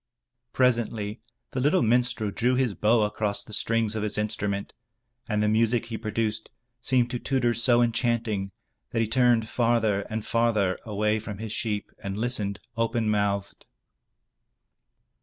Presently 0.51 1.21
the 1.51 1.59
little 1.59 1.83
minstrel 1.83 2.31
drew 2.31 2.55
his 2.55 2.73
bow 2.73 3.03
across 3.03 3.43
the 3.43 3.53
strings 3.53 3.95
of 3.95 4.01
his 4.01 4.17
instrument, 4.17 4.73
and 5.29 5.43
the 5.43 5.47
music 5.47 5.85
he 5.85 5.95
produced 5.99 6.49
seemed 6.79 7.11
to 7.11 7.19
Tudur 7.19 7.53
so 7.53 7.83
enchanting, 7.83 8.49
that 8.89 9.01
he 9.03 9.07
turned 9.07 9.47
farther 9.47 10.01
and 10.09 10.25
farther 10.25 10.79
away 10.85 11.19
from 11.19 11.37
his 11.37 11.53
sheep 11.53 11.91
and 11.99 12.17
listened, 12.17 12.57
open 12.75 13.11
mouthed. 13.11 13.63